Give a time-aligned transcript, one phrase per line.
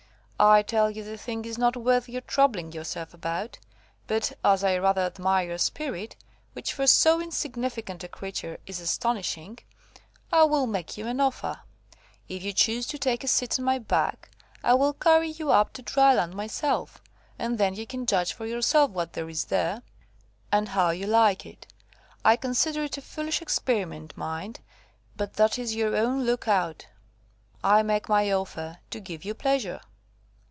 [0.43, 3.59] I tell you the thing is not worth your troubling yourself about.
[4.07, 6.15] But, as I rather admire your spirit,
[6.53, 9.59] (which, for so insignificant a creature, is astonishing,)
[10.33, 11.61] I will make you an offer.
[12.27, 14.31] If you choose to take a seat on my back,
[14.63, 16.99] I will carry you up to dry land myself,
[17.37, 19.83] and then you can judge for yourself what there is there,
[20.51, 21.67] and how you like it.
[22.25, 24.59] I consider it a foolish experiment, mind,
[25.15, 26.87] but that is your own look out.
[27.63, 29.79] I make my offer, to give you pleasure."